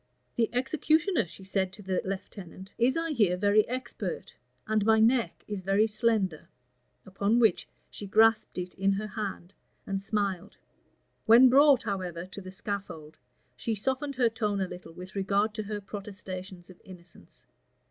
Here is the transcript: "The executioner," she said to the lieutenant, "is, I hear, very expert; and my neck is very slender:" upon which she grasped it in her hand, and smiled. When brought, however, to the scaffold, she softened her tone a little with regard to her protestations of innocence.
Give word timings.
"The 0.35 0.49
executioner," 0.51 1.27
she 1.27 1.43
said 1.43 1.71
to 1.73 1.83
the 1.83 2.01
lieutenant, 2.03 2.71
"is, 2.79 2.97
I 2.97 3.11
hear, 3.11 3.37
very 3.37 3.67
expert; 3.67 4.35
and 4.65 4.83
my 4.83 4.97
neck 4.99 5.45
is 5.47 5.61
very 5.61 5.85
slender:" 5.85 6.47
upon 7.05 7.37
which 7.37 7.67
she 7.91 8.07
grasped 8.07 8.57
it 8.57 8.73
in 8.73 8.93
her 8.93 9.05
hand, 9.05 9.53
and 9.85 10.01
smiled. 10.01 10.57
When 11.27 11.49
brought, 11.49 11.83
however, 11.83 12.25
to 12.25 12.41
the 12.41 12.49
scaffold, 12.49 13.17
she 13.55 13.75
softened 13.75 14.15
her 14.15 14.27
tone 14.29 14.59
a 14.59 14.67
little 14.67 14.91
with 14.93 15.13
regard 15.13 15.53
to 15.53 15.61
her 15.61 15.79
protestations 15.79 16.71
of 16.71 16.81
innocence. 16.83 17.43